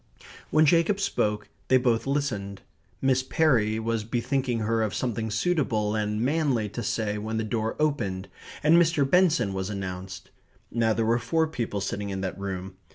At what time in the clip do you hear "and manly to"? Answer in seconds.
5.95-6.81